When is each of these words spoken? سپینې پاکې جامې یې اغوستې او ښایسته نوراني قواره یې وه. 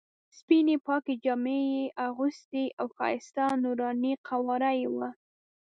سپینې 0.37 0.75
پاکې 0.85 1.13
جامې 1.23 1.59
یې 1.73 1.83
اغوستې 2.07 2.65
او 2.79 2.85
ښایسته 2.95 3.43
نوراني 3.63 4.13
قواره 4.27 4.71
یې 4.79 4.87
وه. 4.95 5.09